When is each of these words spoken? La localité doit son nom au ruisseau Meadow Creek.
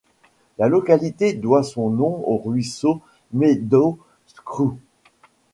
La 0.57 0.67
localité 0.67 1.33
doit 1.33 1.61
son 1.61 1.91
nom 1.91 2.27
au 2.27 2.39
ruisseau 2.39 3.01
Meadow 3.33 3.99
Creek. 4.45 4.79